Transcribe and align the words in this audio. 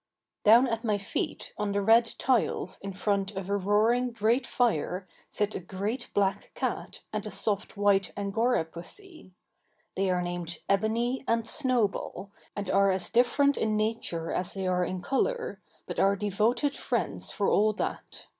Down 0.43 0.67
at 0.67 0.83
my 0.83 0.97
feet 0.97 1.53
on 1.59 1.73
the 1.73 1.81
red 1.83 2.11
tiles 2.17 2.79
in 2.79 2.91
front 2.91 3.33
of 3.33 3.51
a 3.51 3.55
roaring 3.57 4.09
great 4.09 4.47
fire 4.47 5.07
sit 5.29 5.53
a 5.53 5.59
great 5.59 6.09
black 6.15 6.49
cat 6.55 7.01
and 7.13 7.23
a 7.27 7.29
soft 7.29 7.77
white 7.77 8.11
Angora 8.17 8.65
pussy. 8.65 9.31
They 9.95 10.09
are 10.09 10.23
named 10.23 10.57
Ebony 10.67 11.23
and 11.27 11.47
Snowball 11.47 12.31
and 12.55 12.67
are 12.67 12.89
as 12.89 13.11
different 13.11 13.57
in 13.57 13.77
nature 13.77 14.31
as 14.31 14.53
they 14.55 14.65
are 14.65 14.83
in 14.83 15.03
colour, 15.03 15.61
but 15.85 15.99
are 15.99 16.15
devoted 16.15 16.75
friends 16.75 17.29
for 17.29 17.47
all 17.47 17.71
that. 17.73 18.25